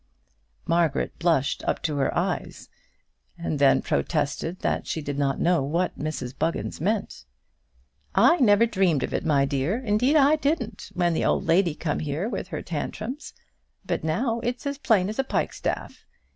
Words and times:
Margaret 0.65 1.19
blushed 1.19 1.63
up 1.65 1.79
to 1.83 1.93
the 1.93 2.09
eyes, 2.17 2.69
and 3.37 3.59
then 3.59 3.83
protested 3.83 4.61
that 4.61 4.87
she 4.87 4.99
did 4.99 5.15
not 5.19 5.39
know 5.39 5.61
what 5.61 5.95
Mrs 5.99 6.35
Buggins 6.35 6.81
meant. 6.81 7.25
"I 8.15 8.37
never 8.37 8.65
dreamed 8.65 9.03
of 9.03 9.13
it, 9.13 9.23
my 9.23 9.45
dear; 9.45 9.77
indeed, 9.77 10.15
I 10.15 10.37
didn't, 10.37 10.89
when 10.95 11.13
the 11.13 11.25
old 11.25 11.45
lady 11.45 11.75
come 11.75 11.99
here 11.99 12.27
with 12.27 12.47
her 12.47 12.63
tantrums; 12.63 13.35
but 13.85 14.03
now, 14.03 14.39
it's 14.39 14.65
as 14.65 14.79
plain 14.79 15.07
as 15.07 15.19
a 15.19 15.23
pikestaff. 15.23 16.03